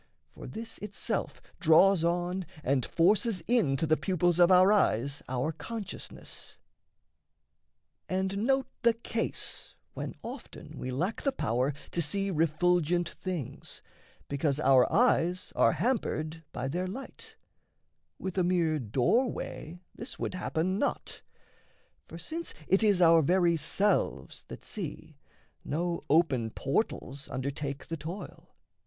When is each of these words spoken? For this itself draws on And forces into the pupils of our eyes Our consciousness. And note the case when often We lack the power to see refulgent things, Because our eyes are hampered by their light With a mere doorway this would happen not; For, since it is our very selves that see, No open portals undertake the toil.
For 0.31 0.47
this 0.47 0.79
itself 0.79 1.43
draws 1.59 2.03
on 2.03 2.47
And 2.63 2.83
forces 2.87 3.41
into 3.41 3.85
the 3.85 3.97
pupils 3.97 4.39
of 4.39 4.49
our 4.51 4.73
eyes 4.73 5.21
Our 5.29 5.51
consciousness. 5.51 6.57
And 8.09 8.39
note 8.39 8.65
the 8.81 8.95
case 8.95 9.75
when 9.93 10.15
often 10.23 10.79
We 10.79 10.89
lack 10.89 11.21
the 11.21 11.31
power 11.31 11.71
to 11.91 12.01
see 12.01 12.31
refulgent 12.31 13.09
things, 13.09 13.83
Because 14.27 14.59
our 14.59 14.91
eyes 14.91 15.53
are 15.55 15.73
hampered 15.73 16.43
by 16.51 16.67
their 16.67 16.87
light 16.87 17.35
With 18.17 18.39
a 18.39 18.43
mere 18.43 18.79
doorway 18.79 19.81
this 19.93 20.17
would 20.17 20.33
happen 20.33 20.79
not; 20.79 21.21
For, 22.07 22.17
since 22.17 22.55
it 22.67 22.81
is 22.81 23.03
our 23.03 23.21
very 23.21 23.55
selves 23.55 24.45
that 24.47 24.65
see, 24.65 25.19
No 25.63 26.01
open 26.09 26.49
portals 26.49 27.29
undertake 27.29 27.85
the 27.85 27.97
toil. 27.97 28.55